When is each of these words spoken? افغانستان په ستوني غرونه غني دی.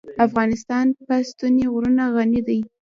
افغانستان 0.27 0.85
په 1.05 1.15
ستوني 1.29 1.65
غرونه 1.73 2.03
غني 2.15 2.41
دی. 2.47 2.59